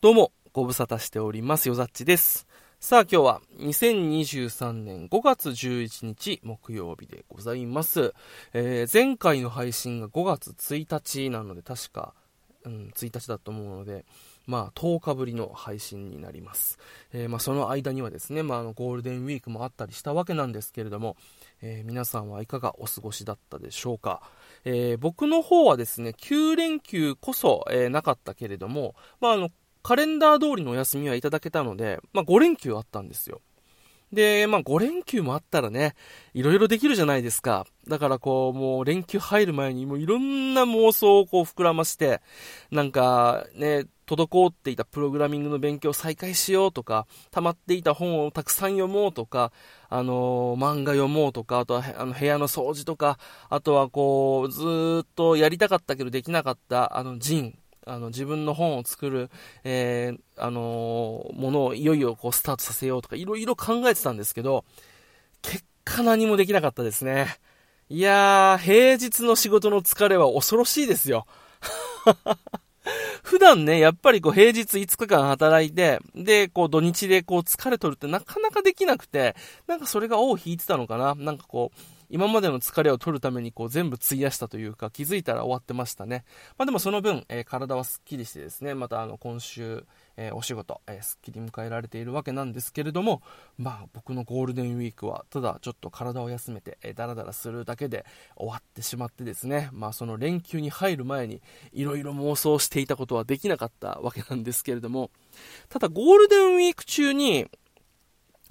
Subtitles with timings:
[0.00, 1.68] どうも、ご無沙汰しております。
[1.68, 2.48] よざっちです。
[2.80, 8.12] さあ今日は2023年5月11日木曜日でございます。
[8.52, 12.14] えー前回の配信が5月1日なので確か、
[12.64, 14.04] うん、1日だと思うので、
[14.46, 16.78] まあ10日ぶりの配信になります。
[17.12, 21.16] えーまあその間にはですね、まああのゴールデンウィークもあったりしたわけなんですけれども、
[21.60, 24.22] えー皆さんはいかがお過ごしだったでしょうか。
[24.64, 29.50] えー僕の方はですね、9連休こそ、えーなかったけれども、まああの、
[29.82, 33.40] カレンダー通りのお休みはいただけたので、まあ5連休あったんですよ。
[34.12, 35.94] で、まあ5連休もあったらね、
[36.34, 37.66] いろいろできるじゃないですか。
[37.88, 42.20] だからこう、もう連休入る前にもういろんな妄想をこう膨らまして、
[42.70, 49.52] なんかね、滞っていたプログラミングの勉強を再開しようとか、溜まっていた本をたくさん読もうとか、
[49.88, 59.30] あのー漫画読もうとか、あとはあの部屋の掃除とか、あとはこう、ずっとやりたかったけどできなかった、あの、ジン、あの、自分の本を作る、
[59.64, 64.64] えー、あのーものをいよいよこうスタートさせようとか、いろいろ考えてたんですけど、
[65.42, 67.38] 結果何もできなかったですね。
[67.88, 71.26] いやー、平日の仕事の疲れは恐ろしいですよ。
[73.22, 81.80] 普段ね、やっぱりこう平日5日間働いて、で、こう土日でこう疲れ取るってなかなかできなくて、なんかそれが尾を引いてたのかななんかこう、
[82.10, 86.24] 今までの疲れを取るためにこう全部費やしたというか気づいたら終わってましたね。
[86.58, 89.84] まあでもその分、えー体はスッキリしてですね、またあの今週、
[90.16, 93.22] えーお仕事、えースッキリ迎えられているわけなんですけれども、
[93.58, 98.04] まあ僕のゴールデンウィークはただちょっと体を休めて、えーダラダラするだけで
[98.36, 105.10] 終わってしまってですね、まあその連休に入る前にいろいろ妄想していたことはできなかったわけなんですけれども、
[105.68, 107.48] ただゴールデンウィーク中に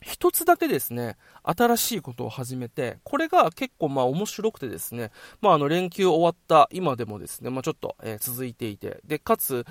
[0.04, 9.64] 一つだけですね、新しいことを始めて、これが結構まあ面白くてですね、まああの連休終わった今でもですね、まあちょっと、えー続いていて、で、かつ、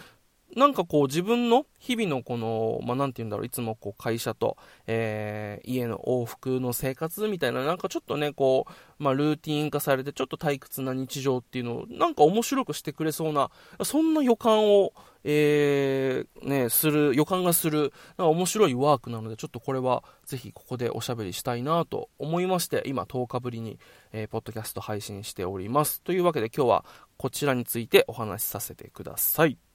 [0.56, 4.56] なんかこう自分の日々のこの、まあて言うんだろう、いつもこう会社と、
[4.86, 13.50] えー家の往復の生活みたいな、なんかちょっとね、こう、まあルーティン化されてちょっと退屈な日常っていうのを、なんか面白くしてくれそうな、
[13.84, 23.78] そんな予感を、えー、ね、する、予感がする、なんか面白いワークなので、ちょっとこれはぜひここでおしゃべりしたいなと思いまして、今10日ぶりに、
[24.12, 26.02] えーポッドキャスト配信しております。
[26.02, 26.84] というわけで今日は
[27.16, 29.69] こちらについてお話しさせてください。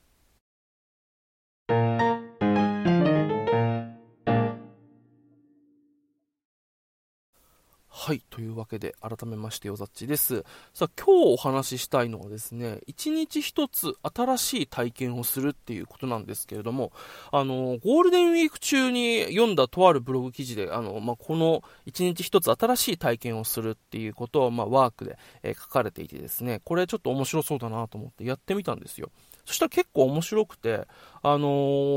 [8.06, 8.22] はい。
[8.30, 10.46] というわけで、改めまして、よざっちです。
[10.76, 16.92] さあ、今日お話ししたいのはですね、一日一つ新しい体験をするっていうことなんですけれども、
[17.32, 29.10] あの、ゴールデンウィーク中に読んだとあるブログ記事で、あの、まあ、この一日一つ新しい体験をするっていうことを、まあ、ワークで、えー書かれていてですね、これちょっと面白そうだなと思ってやってみたんですよ。
[29.46, 30.88] そしたら結構面白くて、
[31.22, 31.48] あの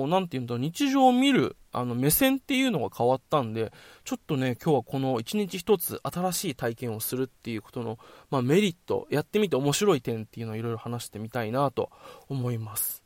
[0.05, 3.73] ーなんていうんだろう、日常を見る、あの、目線っていうのが変わったんで、
[4.05, 7.99] ちょっとね、今日はこの一日一つ新しい体験をするっていうことの、
[8.31, 11.91] まあ、メリット、やってみて面白い点っていうのをいろいろ話してみたいなと
[12.29, 13.03] 思います。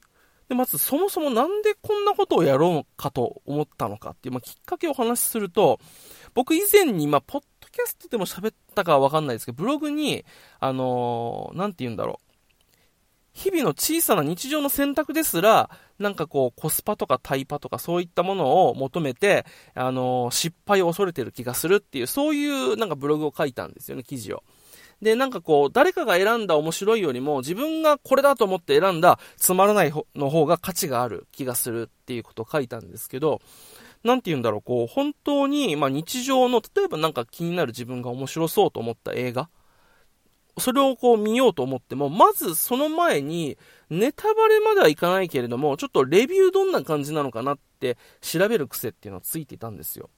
[0.49, 5.81] で、まずそもそもなんでこんなことをやろうかと思ったのかっていう、まあ、きっかけをお話しすると、
[6.35, 10.25] 僕以前に、まあ、ポッドキャストでも喋ったかはわかんないですけど、ブログに、
[10.61, 12.32] あのーなんて言うんだろう。
[13.33, 24.43] 日々の小さな日常の選択ですら、なんかこう、コスパとかタイパとかそういったものを求めて、あの失敗を恐れてる気がするっていう、そういうなんかブログを書いたんですよね、記事を。
[25.01, 33.41] で、なんかこう、誰かが選んだ面白いよりも、自分がこれだと思って選んだつまらないの方が価値がある気がするっていうことを書いたんですけど、
[34.05, 39.49] なんて言うんだろう、こう、本当に、まあ日常の、例えばなんか気になる自分が面白そうと思った映画、
[40.59, 43.57] それをこう見ようと思っても、まずその前に、
[43.91, 50.11] ネタバレまではいかないけれども、ちょっとレビューどんな感じなのかなって調べる癖っていうのはついていたんですよ。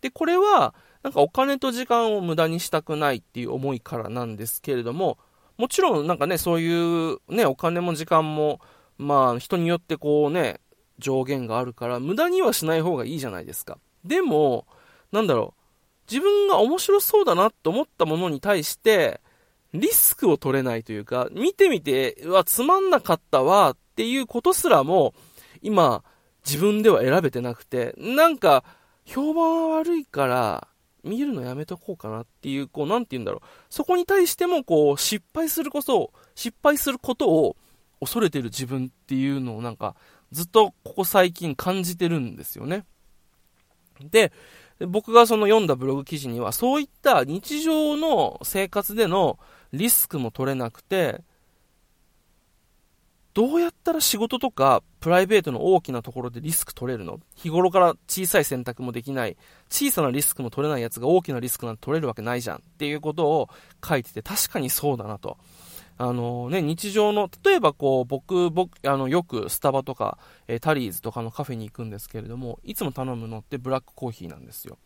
[0.00, 5.18] で、これは、なんかお金と時間を無駄にしたくないっていう思いからなんですけれども、
[5.56, 8.60] もちろんなんかね、そういうね、お金も時間も、
[8.96, 10.60] まあ人によってこうね、
[10.98, 13.78] 上限があるから、無駄にはしない方がいいじゃないですか。
[14.04, 14.66] でも、
[15.12, 15.60] なんだろう、
[16.10, 19.20] 自分が面白そうだなと思ったものに対して、
[19.74, 25.14] リスクを取れないというか、見てみて、うわ、つまんなかったわっていうことすらも、
[25.62, 26.04] 今、
[26.46, 28.64] 自分では選べてなくて、なんか、
[29.04, 30.68] 評判は悪いから、
[31.02, 33.46] 見るのやめとこうかなっていう、こう、なんて言うんだろう。
[33.68, 37.56] そこに対しても、こう、失敗することを、失敗することを
[38.00, 39.96] 恐れてる自分っていうのをなんか、
[40.30, 42.86] ずっとここ最近感じてるんですよね。
[44.00, 44.32] で、
[44.80, 49.38] 僕がその読んだブログ記事には、そういった日常の生活での
[49.76, 51.22] リスクも取れなくて、
[53.34, 57.18] どうやったら仕事とかプライベートの大きなところでリスク取れるの？
[57.34, 59.36] 日頃から小さい選択もできない、
[59.68, 63.48] 小さなリスクも取れないやつが大きなリスクなんて取れるわけないじゃんっていうことを
[63.84, 65.36] 書いてて確かにそうだなと。
[65.96, 70.18] あのね、日常の、例えばこう、僕、僕、あの、よくスタバとか、
[70.48, 74.76] えー、タリーズとかのカフェに行くんですけれども、いつも頼むのってブラックコーヒーなんですよ。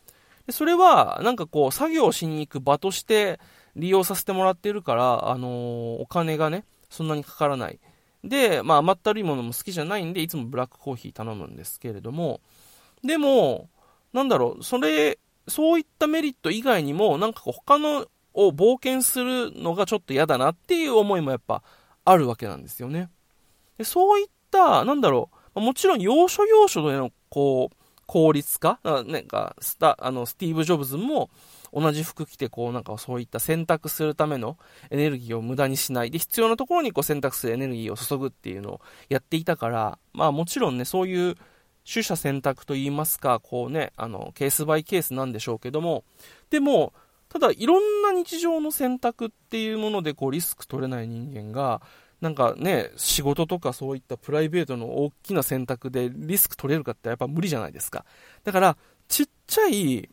[0.47, 3.41] でそれは、なんかこう、作業しに行く場として
[3.79, 7.79] 利用させてもらってるから、あのー、お金がね、そんなにかからない。
[8.25, 12.41] で、まあ、甘ったるいものも好きじゃないんで、いつもブラックコーヒー頼むんですけれども、
[13.05, 13.71] でも、
[14.13, 21.63] なんだろう、それ、そういったメリット以外にも、なんかこう、他のを冒険するのがちょっと嫌だなっていう思いもやっぱ
[22.05, 23.11] あるわけなんですよね。
[23.79, 27.77] でそういった、なんだろう、もちろん要所要所でのこう、
[28.07, 31.29] 効率化なんかスタあのスティーブ・ジョブズも
[31.73, 34.57] 同じ服着てこうなんかそういった選択するための
[34.91, 41.35] エネルギーを無駄にしないで必要なところにこう選択するエネルギーを注ぐっていうのをやっていたからまあもちろんねそういう
[41.91, 46.05] 取捨選択といいますかこうねあのケースバイケースなんでしょうけども
[46.51, 46.93] でも
[47.29, 51.83] ただいろんな日常の選択っていうものでこうリスク取れない人間が
[52.21, 58.05] なんかね、仕事とかそういったプライベートの大きな選択でリスク取れるかってやっぱ無理じゃないですか。
[58.43, 58.77] だから、
[59.07, 60.09] ちっちゃい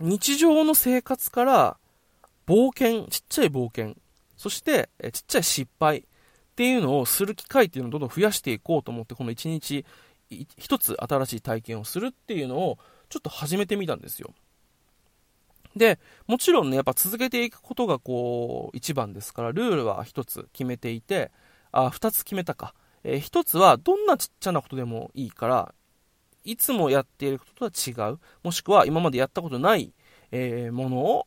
[0.00, 1.76] 日常の生活から
[2.46, 3.96] 冒険、ちっちゃい冒険、
[4.36, 6.02] そしてちっちゃい失敗っ
[6.56, 9.84] ていうのをする機会っていうのをどんどん増やしていこうと思って、この一日
[10.30, 12.78] 一つ新しい体験をするっていうのを
[13.08, 14.32] ちょっと始めてみたんですよ。
[15.76, 21.30] で、もちろんね、やっぱ続けていくことがこう、一番ですから、ルールは一つ決めていて、
[21.72, 22.74] あ、二つ決めたか。
[23.04, 25.74] えー、一つは、どんなちっちゃなことでもいいから、
[26.44, 28.18] いつもやっていることとは違う。
[28.42, 29.92] もしくは、今までやったことない、
[30.30, 31.26] えー、ものを、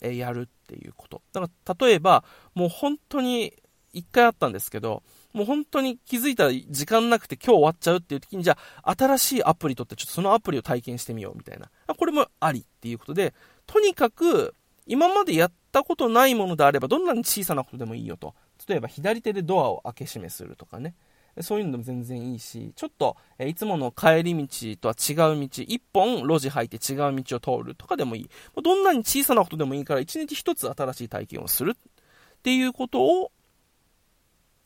[0.00, 1.22] えー、やるっていうこと。
[1.32, 2.24] だから、例えば、
[2.54, 3.54] もう本当に、
[3.92, 5.02] 一回あったんですけど、
[5.32, 11.70] もう本当に気づいたら時間なくて今日終わっちゃうっていう時に、じゃあ新しいアプリ取ってちょっとそのアプリを体験してみようみたいな。
[11.94, 13.34] これもありっていうことで、
[13.66, 14.54] とにかく、
[14.86, 18.34] 今までやったことないものであれば、どんなに小さなことでもいいよと。
[18.66, 20.94] 例えば、左手でドアを開け閉めするとかね。
[21.42, 28.30] そういうのでも全然いいし、ちょっと、えいつもの帰り道とは違う道、一本路地入って違う道を通るとかでもいい。
[28.62, 33.32] どんなに小さなことでもいいから、一日一つ新しい体験をするっていうことを、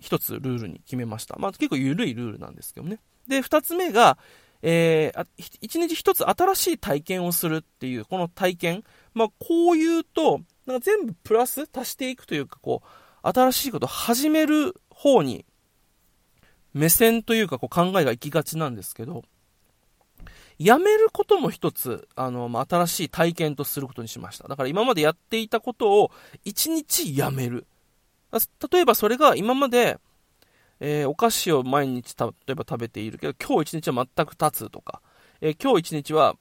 [0.01, 1.37] 一つルールに決めました。
[1.39, 2.99] まあ結構緩いルールなんですけどね。
[3.29, 4.19] で、二つ目が、
[4.63, 5.27] えー、
[5.61, 8.85] 一日一つ新しい体験をするっていう、この体験。
[9.15, 15.45] まあ、こう言うと、なんか全部プラス足していくというか、こう、新しいことを始める方に、
[16.75, 19.25] 目線というか、こう考えが行きがちなんですけど、
[20.59, 24.49] やめることも一つ、あの、まあ、新しい体験とすることにしました。
[24.49, 26.11] だから今までやっていたことを
[26.45, 27.67] 一日やめる。
[28.73, 29.99] 例えばそれが今まで、
[30.81, 35.01] えー、お菓子を毎日例えば食べているけど、今日一日は全く立つとか、
[35.41, 36.37] えー、今日一日は、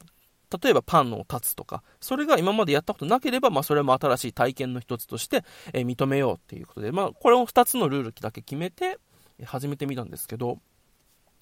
[0.61, 5.43] 例えばパンを立つとか、それが今までやったことなければ、まあ、それも新しい体験の一つとして、
[5.73, 8.97] えー、認めようっていうことで、まあ、これを2つのルールだけ決めて、
[9.45, 10.59] 始めてみたんですけど、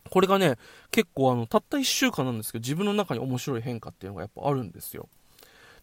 [0.10, 0.58] これがね、
[0.92, 5.08] 結構あの、たった1週間なんですけど、自分の中に面白い変化っていうのがやっぱあるんですよ。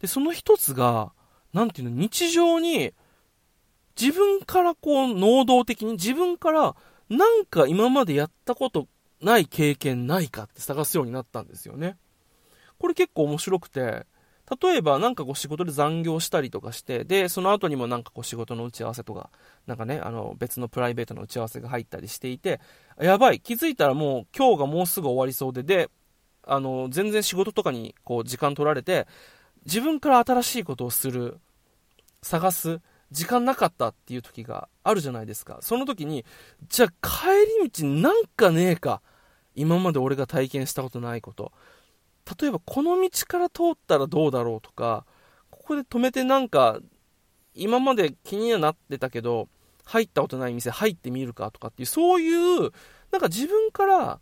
[0.01, 1.13] で、その一つが、
[1.53, 2.93] なんていうの、日常に、
[3.99, 6.76] 自分からこう、能動的に、自分から
[7.09, 8.88] なんか今までやったこと
[9.21, 11.97] ない経験ないかって探すようになったんですよね。
[12.79, 14.07] これ結構面白くて、
[14.61, 19.31] 例えばなんかこう仕事で残業したりとかして、で、その後にもなんかこう仕事の打ち合わせとか、
[19.67, 22.61] なんかね、あの別のプライベートの打ち合わせが入ったりしていて、
[23.00, 25.91] やばい、気づいたらもう今日がもうすぐ終わりそうで、で、
[26.47, 29.09] あの、全然仕事とかにこう時間取られて、
[29.65, 31.38] 自分から新しいことをする、
[32.23, 35.59] 探す、時間なかったっていう時があるじゃないですか。
[35.61, 36.25] その時に、
[36.69, 37.26] じゃあ帰
[37.62, 39.03] り道なんかねえか。
[39.55, 41.53] 今まで俺が体験したことないこと。
[42.40, 45.06] 例えばこの道から通ったらどうだろうとか、
[45.50, 46.80] ここで止めてなんか、
[47.54, 49.49] 今まで気にはなってたけど、
[49.85, 52.73] 入ったことない店入ってみるかとかっていう、そういう、
[53.12, 54.21] なんか自分から、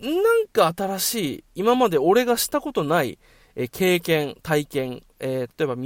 [0.00, 3.18] なんか新しい、今まで俺がしたことない、
[3.56, 5.82] え経験、体験、えー、例えば道、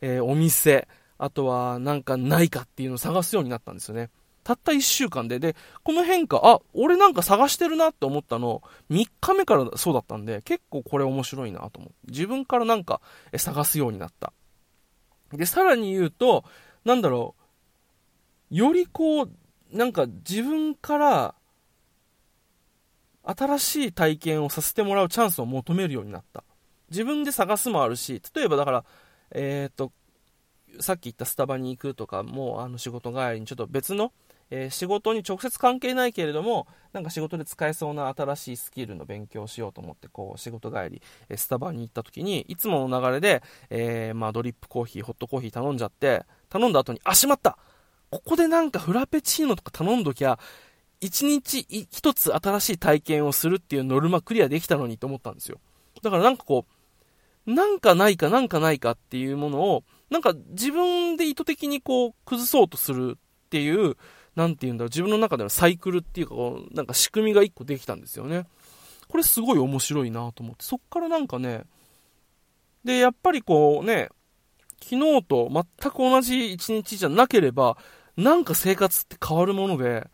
[0.00, 4.10] えー、お店、あとはなんかないかっていうのを探すようになったんですよね。
[4.44, 5.38] たった1週間で。
[5.38, 11.94] で、この変化、あ、俺なんか探してるなって思ったの、3日目からそうだったんで、結構これ面白いなと思って。
[12.08, 13.00] 自分からなんか
[13.36, 14.32] 探すようになった。
[15.32, 16.44] で、さらに言うと、
[16.84, 17.34] なんだろ
[18.50, 19.30] う、よりこう、
[19.72, 21.34] なんか自分から
[23.24, 26.44] 新しい体験をさせてもらうチャンスを求めるようになった。
[26.90, 28.84] 自分で探すもあるし、例えばだから、
[29.30, 29.90] えっ、と、
[30.80, 34.12] さっき言ったスタバに行くとかも、あの仕事帰りにちょっと別の、
[34.50, 41.02] えー、仕事に直接関係ないけれども、なんか仕事で使えそうな新しいスキルの勉強をしようと思って、こう、仕事帰り、
[41.36, 47.58] スタバに行った時に、いつもの流れで、えー、まあ、ドリップコーヒー、ホットコーヒー頼んじゃって、頼んだ後に、あ、しまった
[48.14, 50.38] ここでなんかフラペチーノとか頼んどきゃ、
[51.00, 55.58] 一日一つ新しい体験をするっていうノルマクリアできたのにと思ったんですよ。
[56.02, 56.64] だからなんかこ
[57.46, 63.96] う、なんかないかなんかないかっていうものを、なんか自分で意図的にこう崩そうとするっていう、
[64.36, 68.46] なんて言うんだろう、自分の中でのサイクルっていうか、こうなんか仕組みが一個できたんですよね。
[69.08, 71.64] これすごい面白いなと思って、そっからなんかね、
[72.84, 74.08] で、やっぱりこうね、
[74.82, 77.78] 昨日と全く同じ一日じゃなければ、
[78.16, 80.08] なんか生活って変わるもので、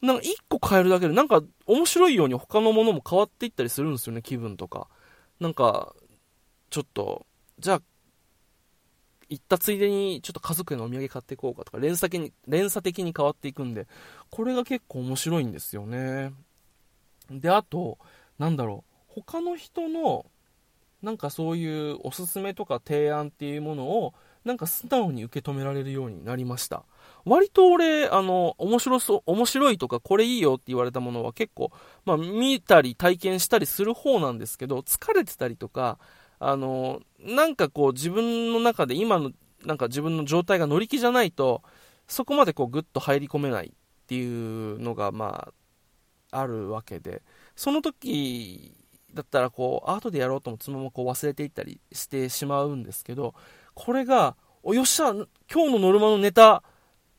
[0.00, 4.88] なんか一個変えるだけで、なんか面白いように他のものも変わっていったりするんですよね、気分とか。
[5.40, 5.94] なんか、
[6.70, 7.26] ちょっと、
[7.58, 7.82] じゃあ、
[9.32, 13.86] 行ったついでにちょっと家族へのお土産買っていこうかとか連鎖的に、連鎖的に変わっていくんで、
[14.30, 16.34] これが結構面白いんですよね。
[17.30, 17.96] で、あと、
[18.38, 20.26] なんだろう、他の人の、
[21.00, 24.12] なんかそういうおすすめとか提案っていうものを、
[24.44, 26.84] なんか素直に受け止められるようになりました。
[27.24, 31.72] 割と俺、あの、面白そう、面白いとかこれいいよって言われたものは結構、
[32.04, 35.98] まあ見たり体験したりする方なんですけど、疲れてたりとか、
[36.44, 39.30] あの、なんかこう自分の中で今の、
[39.64, 41.62] なんか自分の状態が乗り気じゃないと、
[42.08, 43.70] そこまでこうグッと入り込めないっ
[44.08, 45.52] ていうのが、ま
[46.32, 47.22] あ、あるわけで、
[47.54, 48.74] その時
[49.14, 53.34] だったらこう、アートでやろうともそのままこう忘れていったりしてしまうんですけど、
[53.74, 55.26] これが、およっしゃ、今
[55.66, 56.64] 日のノルマのネタ、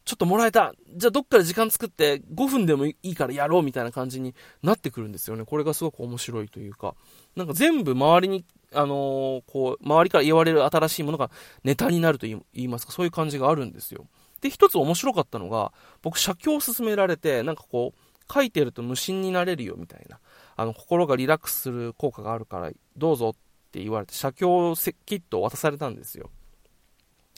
[0.06, 0.74] ちょっともらえた。
[0.96, 5.46] じゃあどっかで時間作って5分でもいいからやろうみたいな感じになってくるんですよね。
[5.46, 6.96] これがすごく面白いというか。
[7.36, 11.32] なんか全部周りに、あのー、こう、周りから言われる新しいものが
[11.64, 14.08] ネタになると言いますか、そういう感じがあるんですよ。
[14.42, 20.20] で、一つ面白かったのが、僕写経を勧められて、なんかこう、書いてると無心になれるよみたいな。
[20.58, 23.34] あの、心がリラックスする効果があるから、どうぞっ
[23.72, 26.30] て言われて、写経キットを渡されたんですよ。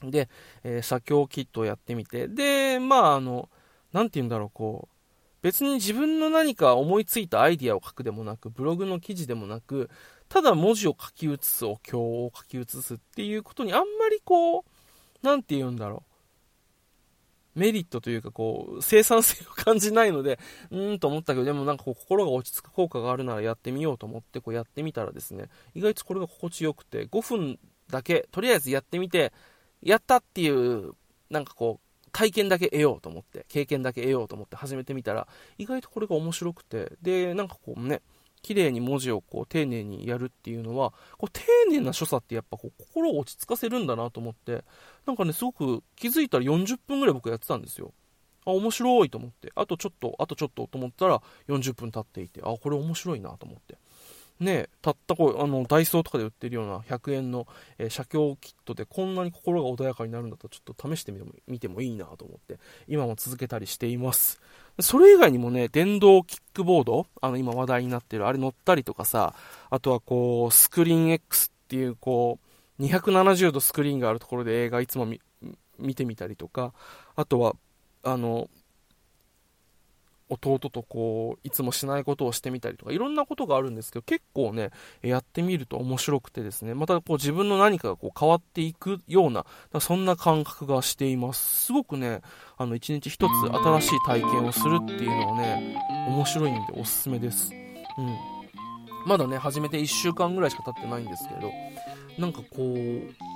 [0.04, 0.30] で、
[0.64, 3.50] えー、写経キットをやってみて、で、まあ、あの、
[3.94, 4.96] なんて言うんだろう、こう、
[5.42, 9.90] 別に自分の何か思いついたアイディアを書くでもなく、ブログの記事でもなく、
[10.28, 14.64] ただ文字を書き写す、お経を書き写すっていうことにあんまりこう、
[15.22, 16.04] なんて言うんだろ
[17.56, 17.60] う。
[17.60, 20.40] メリットというか、こう、生産性を感じないので、
[20.72, 27.60] うーんと思ったけど、でもなんかこう、心が落ち着く効果があるならやってみようと思って、こうやってみたらですね、意外とこれが心地よくて、5分
[27.90, 29.32] だけ、とりあえずやってみて、
[29.82, 30.94] やったっていう、
[31.30, 35.28] なんかこう、体験だけ得ようと思って、経験だけ得ようと思って始めてみたら、
[35.58, 38.02] 意外とこれが面白くて、で、なんかこうね、
[38.42, 44.64] 綺麗に文字をこう丁寧にやるっていうのは、こう丁寧な所作ってやっぱこう心を落ち着かせるんだなと思って、
[45.08, 47.92] なんかね、すごく気づいたら40分ぐらい僕やってたんですよ。
[48.46, 53.78] あ、面白いと思って、あとちょっと、あとちょっとと思ったら40分経っていて、あ、これ面白いなと思って。
[54.40, 64.42] ね、たったこう、あの、ダイソーとかで売ってるような100円の、えー、写経キットでこんなに心が穏やかになるんだったらちょっと試してみても見てもいいなと思って、今も続けたりしています。
[64.82, 69.34] それ以外にもね、電動キックボード、あの、今話題になってる、あれ乗ったりとかさ、
[69.70, 72.40] あとはこう、スクリーン X っていう、こ
[72.80, 75.08] う、270度スクリーンがあるところで映画いつも
[75.80, 76.74] 見てみたりとか、
[77.16, 77.56] あとは、
[78.04, 78.50] あの、
[80.30, 89.46] 弟とこう、いつもしないことをしてみたりとか、いろんなことがあるんですけど、結構ね、やってみると面白くてですね、またこう自分の何かがこう変わっていくような、
[89.80, 91.66] そんな感覚がしています。
[91.66, 92.22] すごくね、
[92.58, 95.78] あの、一日一つ新しい体験をするっていうのはね、
[96.08, 97.52] 面白いんでおすすめです。
[97.98, 98.18] うん。
[99.06, 101.52] まだね、始めて1週間ぐらいしか経ってないんですけど、
[102.18, 103.36] なんかこう、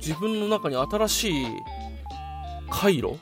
[0.00, 1.46] 自分の中に新しい
[2.70, 3.18] 回路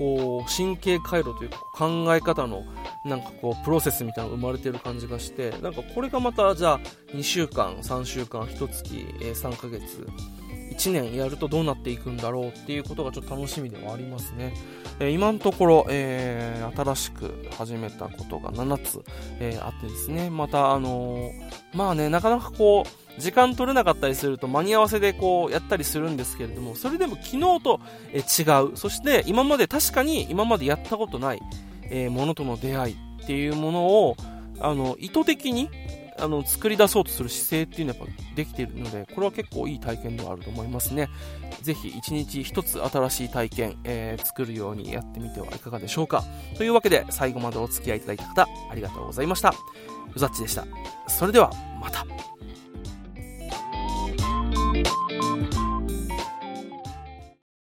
[0.00, 2.64] こう神経回路というか考え方の
[3.04, 6.80] なんかこうプロセスみたいなのが生まれてる感じがしてなんかこれがまたじゃあ
[7.12, 10.06] 2週間3週間1月、え3ヶ月
[10.72, 14.54] 1年やるとどうなっていくんだろうっていうことがちょっと楽しみではありますね、
[15.00, 19.04] えー、今のところ、えー、新しく始めたことが7つ、
[19.38, 20.30] えー、あってですね。
[20.30, 21.30] またあの
[21.74, 27.80] まあねなかなかこう時間取れなかったりすると間に合わせでこうやったりするんですけれども、それでも昨日と
[28.14, 28.76] 違う。
[28.76, 31.40] そして今まで確かに今までやったことない、
[31.84, 34.16] え、ものとの出会いっていうものを、
[34.60, 35.68] あの、意図的に
[36.18, 41.08] あの作り出そうとする姿勢っていうのはやっぱできているので、これは結構いい体験ではあると思いますね。
[41.62, 46.24] ぜひ一日一つ新しい体験、えー、作るようにやってみてはいかがでしょうか。
[46.56, 49.54] というわけで最後までお付き合いいただいた方、ありがとうございました。
[50.14, 50.66] うざっちでした。
[51.08, 51.50] それでは、
[51.80, 52.06] また。
[54.80, 55.09] you